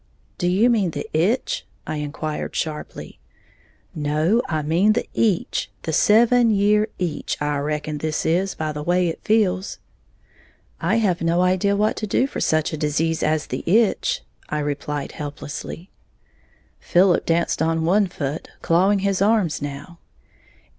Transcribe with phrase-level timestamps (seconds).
[0.39, 3.19] "Do you mean the itch?" I inquired, sharply.
[3.93, 8.81] "No, I mean the eech, the seven year eech I reckon this is, by the
[8.81, 9.77] way it feels."
[10.79, 14.57] "I have no idea what to do for such a disease as the itch!" I
[14.57, 15.91] replied, helplessly.
[16.79, 19.99] Philip danced on one foot, clawing his arms now.